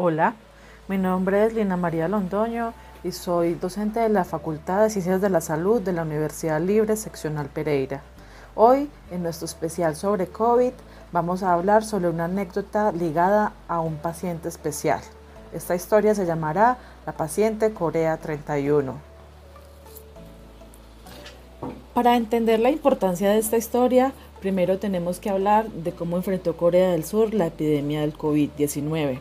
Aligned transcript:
Hola, 0.00 0.36
mi 0.86 0.96
nombre 0.96 1.44
es 1.44 1.54
Lina 1.54 1.76
María 1.76 2.06
Londoño 2.06 2.72
y 3.02 3.10
soy 3.10 3.54
docente 3.54 3.98
de 3.98 4.08
la 4.08 4.24
Facultad 4.24 4.80
de 4.80 4.90
Ciencias 4.90 5.20
de 5.20 5.28
la 5.28 5.40
Salud 5.40 5.82
de 5.82 5.92
la 5.92 6.02
Universidad 6.02 6.60
Libre 6.60 6.94
Seccional 6.94 7.48
Pereira. 7.48 8.00
Hoy, 8.54 8.88
en 9.10 9.24
nuestro 9.24 9.46
especial 9.46 9.96
sobre 9.96 10.28
COVID, 10.28 10.70
vamos 11.10 11.42
a 11.42 11.52
hablar 11.52 11.84
sobre 11.84 12.08
una 12.08 12.26
anécdota 12.26 12.92
ligada 12.92 13.54
a 13.66 13.80
un 13.80 13.96
paciente 13.96 14.48
especial. 14.48 15.00
Esta 15.52 15.74
historia 15.74 16.14
se 16.14 16.26
llamará 16.26 16.78
La 17.04 17.14
paciente 17.14 17.72
Corea 17.72 18.18
31. 18.18 18.94
Para 21.92 22.14
entender 22.14 22.60
la 22.60 22.70
importancia 22.70 23.30
de 23.30 23.38
esta 23.38 23.56
historia, 23.56 24.12
primero 24.40 24.78
tenemos 24.78 25.18
que 25.18 25.30
hablar 25.30 25.68
de 25.72 25.90
cómo 25.90 26.16
enfrentó 26.16 26.56
Corea 26.56 26.92
del 26.92 27.02
Sur 27.02 27.34
la 27.34 27.46
epidemia 27.46 28.02
del 28.02 28.16
COVID-19. 28.16 29.18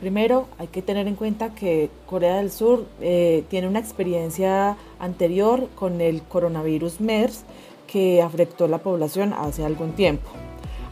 Primero, 0.00 0.46
hay 0.58 0.66
que 0.66 0.82
tener 0.82 1.08
en 1.08 1.14
cuenta 1.14 1.54
que 1.54 1.88
Corea 2.04 2.36
del 2.36 2.50
Sur 2.50 2.84
eh, 3.00 3.44
tiene 3.48 3.66
una 3.66 3.78
experiencia 3.78 4.76
anterior 4.98 5.68
con 5.74 6.02
el 6.02 6.20
coronavirus 6.22 7.00
MERS 7.00 7.44
que 7.86 8.20
afectó 8.20 8.66
a 8.66 8.68
la 8.68 8.78
población 8.78 9.32
hace 9.32 9.64
algún 9.64 9.92
tiempo. 9.92 10.28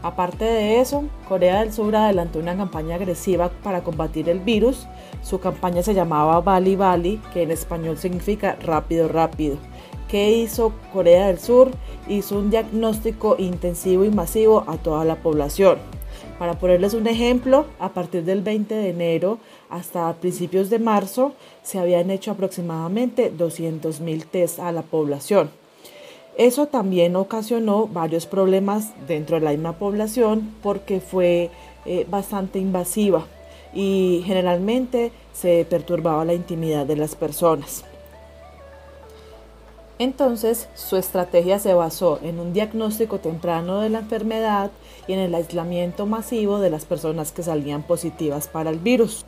Aparte 0.01 0.45
de 0.45 0.81
eso, 0.81 1.03
Corea 1.27 1.59
del 1.59 1.71
Sur 1.71 1.95
adelantó 1.95 2.39
una 2.39 2.57
campaña 2.57 2.95
agresiva 2.95 3.49
para 3.63 3.83
combatir 3.83 4.27
el 4.27 4.39
virus. 4.39 4.87
Su 5.21 5.39
campaña 5.39 5.83
se 5.83 5.93
llamaba 5.93 6.41
Bali 6.41 6.75
Bali, 6.75 7.21
que 7.31 7.43
en 7.43 7.51
español 7.51 7.97
significa 7.97 8.57
rápido, 8.61 9.07
rápido. 9.07 9.57
¿Qué 10.07 10.31
hizo 10.31 10.73
Corea 10.91 11.27
del 11.27 11.39
Sur? 11.39 11.69
Hizo 12.07 12.39
un 12.39 12.49
diagnóstico 12.49 13.35
intensivo 13.37 14.03
y 14.03 14.09
masivo 14.09 14.63
a 14.67 14.77
toda 14.77 15.05
la 15.05 15.15
población 15.15 15.77
para 16.37 16.53
ponerles 16.55 16.93
un 16.93 17.07
ejemplo, 17.07 17.65
a 17.79 17.89
partir 17.89 18.23
del 18.23 18.41
20 18.41 18.75
de 18.75 18.89
enero 18.89 19.39
hasta 19.69 20.13
principios 20.13 20.69
de 20.69 20.79
marzo 20.79 21.33
se 21.63 21.79
habían 21.79 22.11
hecho 22.11 22.31
aproximadamente 22.31 23.31
200.000 23.35 24.25
test 24.25 24.59
a 24.59 24.71
la 24.71 24.81
población. 24.81 25.49
Eso 26.37 26.67
también 26.67 27.15
ocasionó 27.15 27.87
varios 27.87 28.25
problemas 28.25 28.93
dentro 29.07 29.39
de 29.39 29.45
la 29.45 29.51
misma 29.51 29.73
población 29.73 30.53
porque 30.61 30.99
fue 30.99 31.49
eh, 31.85 32.05
bastante 32.09 32.59
invasiva 32.59 33.25
y 33.73 34.21
generalmente 34.25 35.11
se 35.33 35.65
perturbaba 35.69 36.25
la 36.25 36.33
intimidad 36.33 36.85
de 36.85 36.97
las 36.97 37.15
personas. 37.15 37.85
Entonces, 39.97 40.67
su 40.75 40.97
estrategia 40.97 41.57
se 41.59 41.73
basó 41.73 42.19
en 42.21 42.39
un 42.39 42.51
diagnóstico 42.51 43.19
temprano 43.19 43.79
de 43.79 43.89
la 43.89 43.99
enfermedad 43.99 44.71
y 45.07 45.13
en 45.13 45.19
el 45.19 45.33
aislamiento 45.33 46.05
masivo 46.05 46.59
de 46.59 46.69
las 46.69 46.85
personas 46.85 47.31
que 47.31 47.43
salían 47.43 47.83
positivas 47.83 48.47
para 48.47 48.71
el 48.71 48.79
virus. 48.79 49.25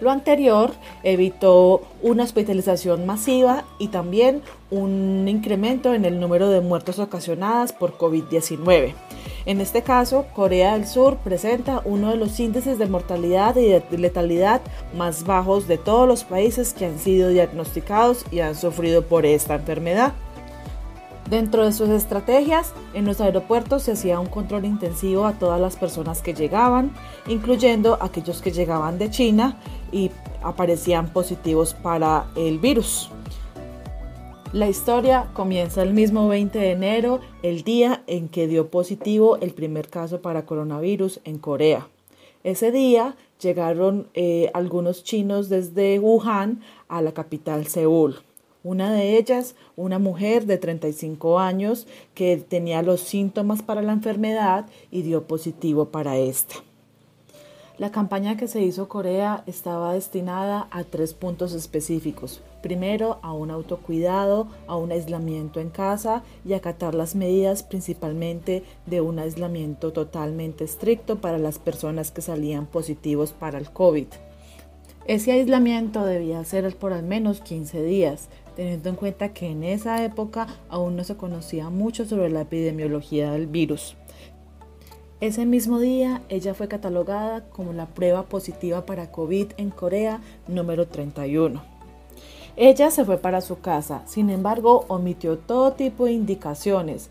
Lo 0.00 0.10
anterior 0.10 0.70
evitó 1.02 1.82
una 2.02 2.22
hospitalización 2.22 3.04
masiva 3.04 3.64
y 3.78 3.88
también 3.88 4.42
un 4.70 5.26
incremento 5.28 5.92
en 5.92 6.04
el 6.04 6.20
número 6.20 6.48
de 6.50 6.60
muertes 6.60 6.98
ocasionadas 7.00 7.72
por 7.72 7.98
COVID-19. 7.98 8.94
En 9.48 9.62
este 9.62 9.80
caso, 9.80 10.26
Corea 10.34 10.74
del 10.74 10.86
Sur 10.86 11.16
presenta 11.16 11.80
uno 11.86 12.10
de 12.10 12.16
los 12.16 12.38
índices 12.38 12.78
de 12.78 12.84
mortalidad 12.84 13.56
y 13.56 13.68
de 13.68 13.82
letalidad 13.96 14.60
más 14.94 15.24
bajos 15.24 15.66
de 15.66 15.78
todos 15.78 16.06
los 16.06 16.22
países 16.22 16.74
que 16.74 16.84
han 16.84 16.98
sido 16.98 17.30
diagnosticados 17.30 18.26
y 18.30 18.40
han 18.40 18.54
sufrido 18.54 19.06
por 19.06 19.24
esta 19.24 19.54
enfermedad. 19.54 20.12
Dentro 21.30 21.64
de 21.64 21.72
sus 21.72 21.88
estrategias, 21.88 22.74
en 22.92 23.06
los 23.06 23.22
aeropuertos 23.22 23.84
se 23.84 23.92
hacía 23.92 24.20
un 24.20 24.26
control 24.26 24.66
intensivo 24.66 25.24
a 25.24 25.32
todas 25.32 25.58
las 25.58 25.76
personas 25.76 26.20
que 26.20 26.34
llegaban, 26.34 26.92
incluyendo 27.26 27.96
aquellos 28.02 28.42
que 28.42 28.52
llegaban 28.52 28.98
de 28.98 29.08
China 29.08 29.56
y 29.90 30.10
aparecían 30.42 31.08
positivos 31.08 31.72
para 31.72 32.26
el 32.36 32.58
virus. 32.58 33.10
La 34.54 34.66
historia 34.66 35.28
comienza 35.34 35.82
el 35.82 35.92
mismo 35.92 36.26
20 36.26 36.58
de 36.58 36.70
enero, 36.70 37.20
el 37.42 37.64
día 37.64 38.02
en 38.06 38.30
que 38.30 38.48
dio 38.48 38.70
positivo 38.70 39.36
el 39.42 39.52
primer 39.52 39.88
caso 39.88 40.22
para 40.22 40.46
coronavirus 40.46 41.20
en 41.24 41.36
Corea. 41.36 41.88
Ese 42.44 42.72
día 42.72 43.14
llegaron 43.42 44.08
eh, 44.14 44.50
algunos 44.54 45.04
chinos 45.04 45.50
desde 45.50 45.98
Wuhan 45.98 46.62
a 46.88 47.02
la 47.02 47.12
capital 47.12 47.66
Seúl. 47.66 48.20
Una 48.64 48.90
de 48.90 49.18
ellas, 49.18 49.54
una 49.76 49.98
mujer 49.98 50.46
de 50.46 50.56
35 50.56 51.38
años 51.38 51.86
que 52.14 52.38
tenía 52.38 52.80
los 52.80 53.02
síntomas 53.02 53.60
para 53.60 53.82
la 53.82 53.92
enfermedad 53.92 54.64
y 54.90 55.02
dio 55.02 55.24
positivo 55.24 55.90
para 55.90 56.16
esta. 56.16 56.54
La 57.78 57.92
campaña 57.92 58.36
que 58.36 58.48
se 58.48 58.60
hizo 58.60 58.88
Corea 58.88 59.44
estaba 59.46 59.92
destinada 59.94 60.66
a 60.72 60.82
tres 60.82 61.14
puntos 61.14 61.52
específicos. 61.52 62.42
Primero, 62.60 63.20
a 63.22 63.32
un 63.32 63.52
autocuidado, 63.52 64.48
a 64.66 64.74
un 64.76 64.90
aislamiento 64.90 65.60
en 65.60 65.70
casa 65.70 66.24
y 66.44 66.54
acatar 66.54 66.96
las 66.96 67.14
medidas 67.14 67.62
principalmente 67.62 68.64
de 68.86 69.00
un 69.00 69.20
aislamiento 69.20 69.92
totalmente 69.92 70.64
estricto 70.64 71.20
para 71.20 71.38
las 71.38 71.60
personas 71.60 72.10
que 72.10 72.20
salían 72.20 72.66
positivos 72.66 73.32
para 73.32 73.58
el 73.58 73.70
COVID. 73.70 74.08
Ese 75.06 75.30
aislamiento 75.30 76.04
debía 76.04 76.42
ser 76.44 76.74
por 76.76 76.92
al 76.92 77.04
menos 77.04 77.40
15 77.40 77.84
días, 77.84 78.28
teniendo 78.56 78.88
en 78.88 78.96
cuenta 78.96 79.32
que 79.32 79.46
en 79.46 79.62
esa 79.62 80.04
época 80.04 80.48
aún 80.68 80.96
no 80.96 81.04
se 81.04 81.16
conocía 81.16 81.70
mucho 81.70 82.04
sobre 82.06 82.28
la 82.28 82.40
epidemiología 82.40 83.30
del 83.30 83.46
virus. 83.46 83.94
Ese 85.20 85.46
mismo 85.46 85.80
día, 85.80 86.22
ella 86.28 86.54
fue 86.54 86.68
catalogada 86.68 87.42
como 87.50 87.72
la 87.72 87.86
prueba 87.86 88.26
positiva 88.26 88.86
para 88.86 89.10
COVID 89.10 89.48
en 89.56 89.70
Corea 89.70 90.20
número 90.46 90.86
31. 90.86 91.60
Ella 92.54 92.92
se 92.92 93.04
fue 93.04 93.18
para 93.18 93.40
su 93.40 93.58
casa, 93.58 94.02
sin 94.06 94.30
embargo, 94.30 94.84
omitió 94.86 95.36
todo 95.36 95.72
tipo 95.72 96.04
de 96.04 96.12
indicaciones 96.12 97.10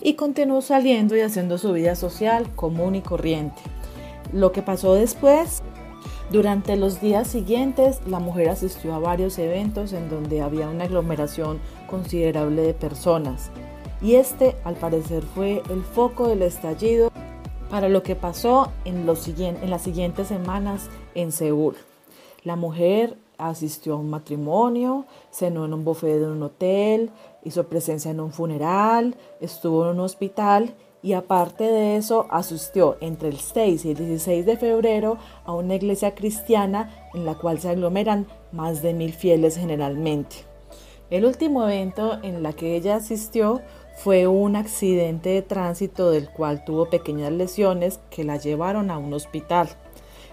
y 0.00 0.14
continuó 0.14 0.62
saliendo 0.62 1.16
y 1.16 1.20
haciendo 1.20 1.58
su 1.58 1.72
vida 1.72 1.96
social 1.96 2.48
común 2.54 2.94
y 2.94 3.00
corriente. 3.00 3.60
Lo 4.32 4.52
que 4.52 4.62
pasó 4.62 4.94
después 4.94 5.64
durante 6.30 6.76
los 6.76 7.00
días 7.00 7.26
siguientes, 7.26 8.00
la 8.06 8.20
mujer 8.20 8.50
asistió 8.50 8.94
a 8.94 9.00
varios 9.00 9.36
eventos 9.40 9.92
en 9.92 10.08
donde 10.08 10.42
había 10.42 10.68
una 10.68 10.84
aglomeración 10.84 11.58
considerable 11.90 12.62
de 12.62 12.74
personas. 12.74 13.50
Y 14.00 14.14
este, 14.14 14.54
al 14.64 14.74
parecer, 14.74 15.24
fue 15.24 15.62
el 15.70 15.82
foco 15.82 16.28
del 16.28 16.42
estallido 16.42 17.12
para 17.72 17.88
lo 17.88 18.02
que 18.02 18.16
pasó 18.16 18.68
en, 18.84 19.08
en 19.08 19.70
las 19.70 19.80
siguientes 19.80 20.28
semanas 20.28 20.90
en 21.14 21.32
Seúl. 21.32 21.74
La 22.44 22.54
mujer 22.54 23.16
asistió 23.38 23.94
a 23.94 23.96
un 23.96 24.10
matrimonio, 24.10 25.06
cenó 25.30 25.64
en 25.64 25.72
un 25.72 25.82
buffet 25.82 26.18
de 26.18 26.26
un 26.26 26.42
hotel, 26.42 27.08
hizo 27.42 27.64
presencia 27.68 28.10
en 28.10 28.20
un 28.20 28.30
funeral, 28.30 29.16
estuvo 29.40 29.84
en 29.84 29.92
un 29.92 30.00
hospital 30.00 30.74
y 31.02 31.14
aparte 31.14 31.64
de 31.64 31.96
eso 31.96 32.26
asistió 32.28 32.98
entre 33.00 33.30
el 33.30 33.38
6 33.38 33.86
y 33.86 33.92
el 33.92 33.96
16 33.96 34.44
de 34.44 34.58
febrero 34.58 35.16
a 35.46 35.54
una 35.54 35.74
iglesia 35.74 36.14
cristiana 36.14 37.08
en 37.14 37.24
la 37.24 37.36
cual 37.36 37.58
se 37.58 37.70
aglomeran 37.70 38.26
más 38.52 38.82
de 38.82 38.92
mil 38.92 39.14
fieles 39.14 39.56
generalmente. 39.56 40.44
El 41.08 41.24
último 41.24 41.64
evento 41.64 42.18
en 42.22 42.42
la 42.42 42.52
que 42.52 42.76
ella 42.76 42.96
asistió 42.96 43.62
fue 43.96 44.26
un 44.26 44.56
accidente 44.56 45.30
de 45.30 45.42
tránsito 45.42 46.10
del 46.10 46.28
cual 46.28 46.64
tuvo 46.64 46.90
pequeñas 46.90 47.32
lesiones 47.32 48.00
que 48.10 48.24
la 48.24 48.36
llevaron 48.36 48.90
a 48.90 48.98
un 48.98 49.12
hospital. 49.14 49.68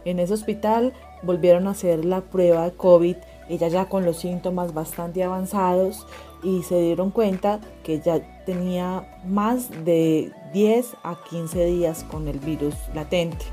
En 0.06 0.20
ese 0.20 0.34
hospital 0.34 0.94
volvieron 1.24 1.68
a 1.68 1.72
hacer 1.72 2.06
la 2.06 2.22
prueba 2.22 2.66
de 2.66 2.76
COVID, 2.76 3.16
ella 3.50 3.68
ya 3.68 3.86
con 3.86 4.06
los 4.06 4.18
síntomas 4.18 4.74
bastante 4.74 5.24
avanzados 5.24 6.06
y 6.44 6.64
se 6.64 6.80
dieron 6.82 7.12
cuenta 7.12 7.60
que 7.84 8.00
ya 8.00 8.44
tenía 8.46 9.20
más 9.26 9.70
de 9.84 10.32
10 10.54 10.96
a 11.04 11.18
15 11.30 11.66
días 11.66 12.06
con 12.06 12.28
el 12.28 12.40
virus 12.40 12.76
latente. 12.94 13.46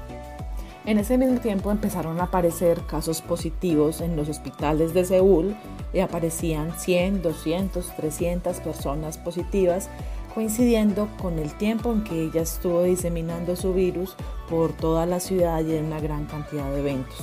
En 0.86 0.98
ese 0.98 1.18
mismo 1.18 1.40
tiempo 1.40 1.72
empezaron 1.72 2.20
a 2.20 2.24
aparecer 2.24 2.80
casos 2.86 3.20
positivos 3.20 4.00
en 4.00 4.14
los 4.14 4.28
hospitales 4.28 4.94
de 4.94 5.04
Seúl 5.04 5.56
y 5.92 5.98
aparecían 5.98 6.78
100, 6.78 7.22
200, 7.22 7.96
300 7.96 8.60
personas 8.60 9.18
positivas, 9.18 9.90
coincidiendo 10.32 11.08
con 11.20 11.40
el 11.40 11.52
tiempo 11.54 11.90
en 11.90 12.04
que 12.04 12.22
ella 12.22 12.42
estuvo 12.42 12.84
diseminando 12.84 13.56
su 13.56 13.74
virus 13.74 14.14
por 14.48 14.74
toda 14.74 15.06
la 15.06 15.18
ciudad 15.18 15.64
y 15.64 15.74
en 15.74 15.86
una 15.86 15.98
gran 15.98 16.26
cantidad 16.26 16.70
de 16.70 16.78
eventos. 16.78 17.16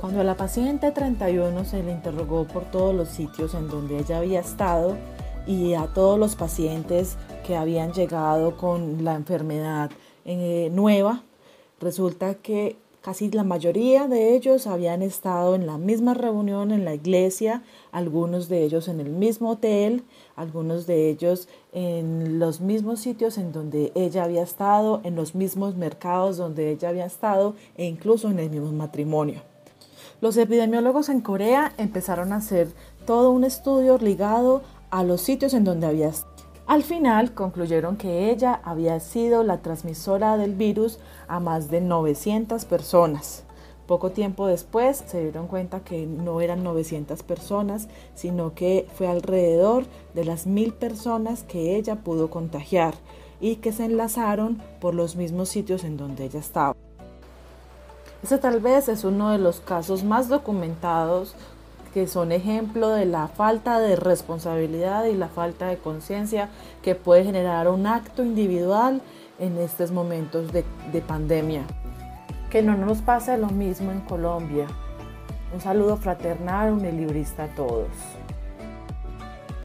Cuando 0.00 0.20
a 0.20 0.24
la 0.24 0.36
paciente 0.36 0.92
31 0.92 1.64
se 1.64 1.82
le 1.82 1.90
interrogó 1.90 2.44
por 2.44 2.66
todos 2.66 2.94
los 2.94 3.08
sitios 3.08 3.54
en 3.54 3.66
donde 3.66 3.98
ella 3.98 4.18
había 4.18 4.38
estado 4.38 4.96
y 5.44 5.74
a 5.74 5.88
todos 5.88 6.20
los 6.20 6.36
pacientes 6.36 7.16
que 7.44 7.56
habían 7.56 7.92
llegado 7.92 8.56
con 8.56 9.02
la 9.02 9.14
enfermedad 9.14 9.90
eh, 10.24 10.70
nueva, 10.72 11.24
resulta 11.80 12.34
que 12.34 12.76
casi 13.06 13.30
la 13.30 13.44
mayoría 13.44 14.08
de 14.08 14.34
ellos 14.34 14.66
habían 14.66 15.00
estado 15.00 15.54
en 15.54 15.64
la 15.64 15.78
misma 15.78 16.12
reunión 16.12 16.72
en 16.72 16.84
la 16.84 16.94
iglesia, 16.94 17.62
algunos 17.92 18.48
de 18.48 18.64
ellos 18.64 18.88
en 18.88 18.98
el 18.98 19.10
mismo 19.10 19.50
hotel, 19.50 20.02
algunos 20.34 20.88
de 20.88 21.08
ellos 21.08 21.48
en 21.72 22.40
los 22.40 22.60
mismos 22.60 22.98
sitios 22.98 23.38
en 23.38 23.52
donde 23.52 23.92
ella 23.94 24.24
había 24.24 24.42
estado, 24.42 25.00
en 25.04 25.14
los 25.14 25.36
mismos 25.36 25.76
mercados 25.76 26.36
donde 26.36 26.72
ella 26.72 26.88
había 26.88 27.06
estado 27.06 27.54
e 27.76 27.84
incluso 27.84 28.28
en 28.28 28.40
el 28.40 28.50
mismo 28.50 28.72
matrimonio. 28.72 29.42
Los 30.20 30.36
epidemiólogos 30.36 31.08
en 31.08 31.20
Corea 31.20 31.74
empezaron 31.76 32.32
a 32.32 32.36
hacer 32.36 32.72
todo 33.06 33.30
un 33.30 33.44
estudio 33.44 33.98
ligado 33.98 34.62
a 34.90 35.04
los 35.04 35.20
sitios 35.20 35.54
en 35.54 35.62
donde 35.62 35.86
había 35.86 36.08
al 36.66 36.82
final 36.82 37.32
concluyeron 37.32 37.96
que 37.96 38.30
ella 38.30 38.60
había 38.64 38.98
sido 39.00 39.44
la 39.44 39.58
transmisora 39.58 40.36
del 40.36 40.54
virus 40.54 40.98
a 41.28 41.38
más 41.38 41.70
de 41.70 41.80
900 41.80 42.64
personas. 42.64 43.44
Poco 43.86 44.10
tiempo 44.10 44.48
después 44.48 45.04
se 45.06 45.22
dieron 45.22 45.46
cuenta 45.46 45.80
que 45.80 46.06
no 46.06 46.40
eran 46.40 46.64
900 46.64 47.22
personas, 47.22 47.88
sino 48.16 48.54
que 48.54 48.88
fue 48.94 49.06
alrededor 49.06 49.84
de 50.14 50.24
las 50.24 50.48
mil 50.48 50.72
personas 50.72 51.44
que 51.44 51.76
ella 51.76 51.96
pudo 52.02 52.28
contagiar 52.28 52.94
y 53.40 53.56
que 53.56 53.70
se 53.70 53.84
enlazaron 53.84 54.60
por 54.80 54.94
los 54.94 55.14
mismos 55.14 55.48
sitios 55.48 55.84
en 55.84 55.96
donde 55.96 56.24
ella 56.24 56.40
estaba. 56.40 56.74
Este 58.24 58.38
tal 58.38 58.58
vez 58.58 58.88
es 58.88 59.04
uno 59.04 59.30
de 59.30 59.38
los 59.38 59.60
casos 59.60 60.02
más 60.02 60.28
documentados 60.28 61.36
que 61.92 62.06
son 62.06 62.32
ejemplo 62.32 62.88
de 62.88 63.06
la 63.06 63.28
falta 63.28 63.78
de 63.80 63.96
responsabilidad 63.96 65.04
y 65.04 65.14
la 65.14 65.28
falta 65.28 65.66
de 65.68 65.78
conciencia 65.78 66.48
que 66.82 66.94
puede 66.94 67.24
generar 67.24 67.68
un 67.68 67.86
acto 67.86 68.22
individual 68.22 69.02
en 69.38 69.58
estos 69.58 69.90
momentos 69.90 70.52
de, 70.52 70.64
de 70.92 71.00
pandemia. 71.00 71.62
Que 72.50 72.62
no 72.62 72.76
nos 72.76 72.98
pase 72.98 73.36
lo 73.38 73.48
mismo 73.48 73.92
en 73.92 74.00
Colombia. 74.00 74.66
Un 75.54 75.60
saludo 75.60 75.96
fraternal, 75.96 76.72
un 76.72 76.82
librista 76.82 77.44
a 77.44 77.48
todos. 77.48 77.88